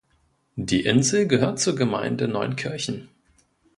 Die 0.55 0.83
Insel 0.83 1.27
gehört 1.27 1.59
zur 1.59 1.75
Gemeinde 1.75 2.27
Neuenkirchen. 2.27 3.07